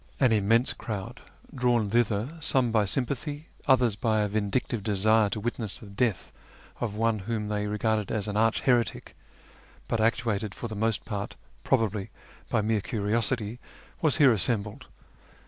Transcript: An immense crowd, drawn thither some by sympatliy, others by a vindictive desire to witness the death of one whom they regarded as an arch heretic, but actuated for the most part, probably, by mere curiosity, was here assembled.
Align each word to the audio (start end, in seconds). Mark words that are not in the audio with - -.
An 0.19 0.31
immense 0.31 0.73
crowd, 0.73 1.21
drawn 1.53 1.91
thither 1.91 2.31
some 2.41 2.71
by 2.71 2.85
sympatliy, 2.85 3.43
others 3.67 3.95
by 3.95 4.21
a 4.21 4.27
vindictive 4.27 4.81
desire 4.81 5.29
to 5.29 5.39
witness 5.39 5.77
the 5.77 5.85
death 5.85 6.33
of 6.79 6.95
one 6.95 7.19
whom 7.19 7.49
they 7.49 7.67
regarded 7.67 8.11
as 8.11 8.27
an 8.27 8.35
arch 8.35 8.61
heretic, 8.61 9.15
but 9.87 10.01
actuated 10.01 10.55
for 10.55 10.67
the 10.67 10.75
most 10.75 11.05
part, 11.05 11.35
probably, 11.63 12.09
by 12.49 12.61
mere 12.63 12.81
curiosity, 12.81 13.59
was 14.01 14.17
here 14.17 14.33
assembled. 14.33 14.87